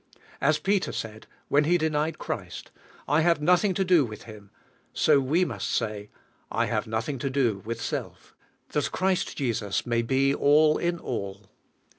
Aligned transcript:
As 0.41 0.57
Peter 0.57 0.91
said, 0.91 1.27
when 1.47 1.65
he 1.65 1.77
denied 1.77 2.17
Christ,"! 2.17 2.71
have 3.07 3.39
nothing 3.39 3.75
to 3.75 3.85
do 3.85 4.03
with 4.03 4.23
him," 4.23 4.49
so 4.93 5.19
we 5.19 5.45
must 5.45 5.69
say," 5.69 6.09
I 6.49 6.65
have 6.65 6.87
nothing 6.87 7.19
to 7.19 7.29
do 7.29 7.61
with 7.65 7.79
self," 7.79 8.35
that 8.69 8.91
Christ 8.91 9.37
Jesus 9.37 9.85
may 9.85 10.01
be 10.01 10.33
all 10.33 10.79
in 10.79 10.97
all. 10.97 11.51